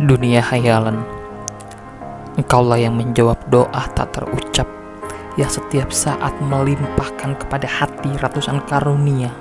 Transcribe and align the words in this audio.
Dunia 0.00 0.42
hayalan 0.42 1.02
Engkaulah 2.34 2.82
yang 2.82 2.98
menjawab 2.98 3.38
doa 3.46 3.82
tak 3.94 4.10
terucap 4.14 4.66
Yang 5.38 5.62
setiap 5.62 5.90
saat 5.94 6.34
melimpahkan 6.42 7.38
kepada 7.38 7.66
hati 7.66 8.14
ratusan 8.22 8.62
karunia. 8.70 9.34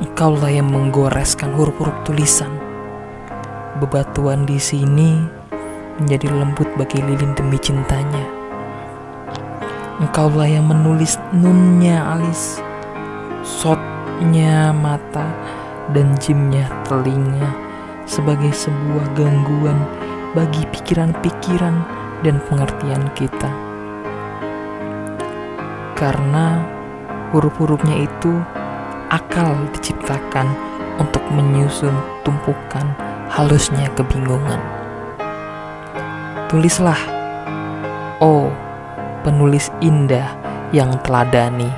Engkaulah 0.00 0.48
yang 0.48 0.72
menggoreskan 0.72 1.52
huruf-huruf 1.52 1.92
tulisan. 2.08 2.48
Bebatuan 3.80 4.48
di 4.48 4.56
sini 4.56 5.20
menjadi 6.00 6.32
lembut 6.32 6.68
bagi 6.80 7.04
lilin 7.04 7.36
demi 7.36 7.60
cintanya. 7.60 8.24
Engkaulah 10.00 10.48
yang 10.48 10.66
menulis 10.66 11.20
nunnya 11.30 12.00
alis 12.16 12.58
Sotnya 13.42 14.74
mata 14.74 15.30
dan 15.94 16.14
jimnya 16.18 16.66
telinga 16.86 17.61
sebagai 18.04 18.50
sebuah 18.50 19.06
gangguan 19.14 19.78
bagi 20.32 20.64
pikiran-pikiran 20.72 21.76
dan 22.24 22.36
pengertian 22.48 23.04
kita. 23.12 23.50
Karena 25.98 26.64
huruf-hurufnya 27.30 28.06
itu 28.08 28.32
akal 29.12 29.54
diciptakan 29.76 30.48
untuk 30.98 31.22
menyusun 31.30 31.92
tumpukan 32.24 32.84
halusnya 33.28 33.88
kebingungan. 33.96 34.60
Tulislah, 36.48 36.98
oh 38.20 38.52
penulis 39.24 39.72
indah 39.80 40.36
yang 40.74 40.92
teladani. 41.00 41.70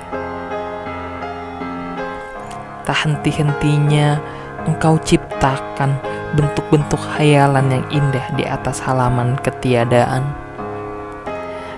Tak 2.85 3.07
henti-hentinya 3.07 4.19
engkau 4.67 4.99
ciptakan 5.01 5.97
bentuk-bentuk 6.35 6.99
hayalan 7.15 7.71
yang 7.71 7.87
indah 7.95 8.27
di 8.35 8.43
atas 8.43 8.83
halaman 8.83 9.39
ketiadaan. 9.41 10.27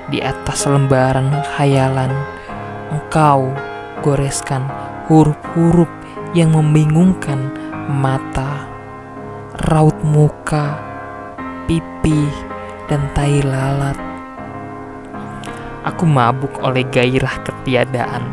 Di 0.08 0.24
atas 0.24 0.64
lembaran 0.64 1.28
hayalan, 1.60 2.08
engkau 2.88 3.52
goreskan 4.00 4.64
huruf-huruf 5.06 5.90
yang 6.32 6.56
membingungkan 6.56 7.52
mata, 7.86 8.64
raut 9.68 9.96
muka, 10.00 10.80
pipi, 11.68 12.24
dan 12.88 13.04
tai 13.12 13.44
lalat. 13.44 13.98
Aku 15.86 16.08
mabuk 16.08 16.50
oleh 16.64 16.82
gairah 16.90 17.44
ketiadaan, 17.46 18.24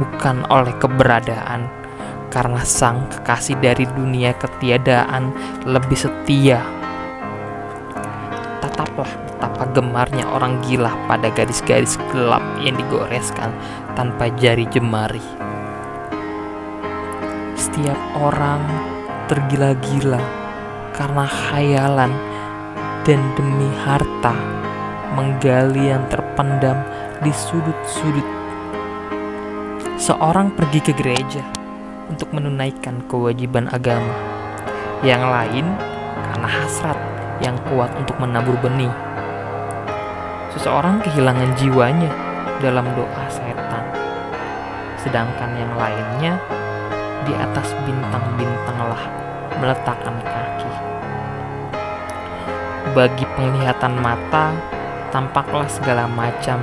bukan 0.00 0.42
oleh 0.50 0.74
keberadaan 0.80 1.81
karena 2.32 2.64
sang 2.64 3.04
kekasih 3.12 3.60
dari 3.60 3.84
dunia 3.84 4.32
ketiadaan 4.40 5.36
lebih 5.68 6.00
setia. 6.00 6.64
Tataplah 8.64 9.12
betapa 9.28 9.68
gemarnya 9.76 10.24
orang 10.32 10.64
gila 10.64 10.88
pada 11.04 11.28
garis-garis 11.28 12.00
gelap 12.08 12.40
yang 12.64 12.80
digoreskan 12.80 13.52
tanpa 13.92 14.32
jari 14.40 14.64
jemari. 14.72 15.20
Setiap 17.52 18.00
orang 18.16 18.64
tergila-gila 19.28 20.24
karena 20.96 21.28
khayalan 21.28 22.12
dan 23.04 23.20
demi 23.36 23.68
harta 23.84 24.32
menggali 25.12 25.92
yang 25.92 26.08
terpendam 26.08 26.80
di 27.20 27.28
sudut-sudut. 27.28 28.28
Seorang 30.00 30.56
pergi 30.56 30.80
ke 30.80 30.92
gereja 30.96 31.61
untuk 32.12 32.28
menunaikan 32.36 33.00
kewajiban 33.08 33.72
agama. 33.72 34.12
Yang 35.00 35.24
lain 35.24 35.66
karena 36.28 36.48
hasrat 36.48 36.98
yang 37.40 37.56
kuat 37.72 37.88
untuk 37.96 38.20
menabur 38.20 38.54
benih. 38.60 38.92
Seseorang 40.52 41.00
kehilangan 41.00 41.56
jiwanya 41.56 42.12
dalam 42.60 42.84
doa 42.92 43.24
setan. 43.32 43.84
Sedangkan 45.00 45.56
yang 45.56 45.72
lainnya 45.74 46.36
di 47.24 47.32
atas 47.32 47.72
bintang-bintanglah 47.88 49.02
meletakkan 49.58 50.16
kaki. 50.20 50.72
Bagi 52.92 53.24
penglihatan 53.34 53.96
mata, 53.98 54.52
tampaklah 55.08 55.66
segala 55.66 56.04
macam 56.04 56.60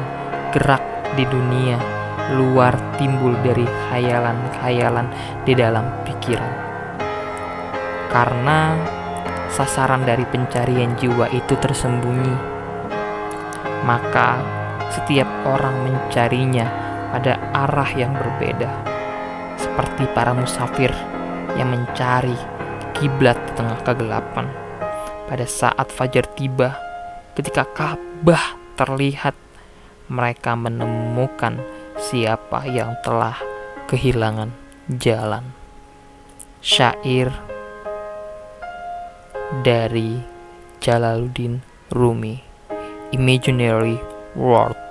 gerak 0.54 0.82
di 1.18 1.26
dunia 1.26 1.99
luar 2.36 2.78
timbul 3.02 3.34
dari 3.42 3.66
khayalan-khayalan 3.66 5.08
di 5.46 5.54
dalam 5.58 5.86
pikiran. 6.06 6.54
Karena 8.10 8.78
sasaran 9.50 10.06
dari 10.06 10.26
pencarian 10.30 10.94
jiwa 10.98 11.30
itu 11.34 11.54
tersembunyi, 11.58 12.36
maka 13.86 14.42
setiap 14.94 15.30
orang 15.46 15.74
mencarinya 15.86 16.66
pada 17.14 17.38
arah 17.54 17.90
yang 17.94 18.14
berbeda, 18.14 18.70
seperti 19.58 20.06
para 20.14 20.34
musafir 20.34 20.94
yang 21.58 21.74
mencari 21.74 22.38
kiblat 22.98 23.38
di 23.50 23.52
tengah 23.58 23.80
kegelapan. 23.82 24.46
Pada 25.30 25.46
saat 25.46 25.94
fajar 25.94 26.26
tiba, 26.34 26.74
ketika 27.38 27.66
Ka'bah 27.66 28.58
terlihat, 28.74 29.38
mereka 30.10 30.58
menemukan 30.58 31.62
siapa 32.00 32.64
yang 32.66 32.96
telah 33.04 33.36
kehilangan 33.92 34.56
jalan. 34.88 35.52
Syair 36.60 37.32
dari 39.64 40.20
Jalaluddin 40.84 41.64
Rumi 41.92 42.40
Imaginary 43.16 43.96
World 44.36 44.89